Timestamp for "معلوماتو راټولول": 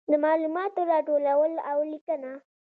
0.23-1.53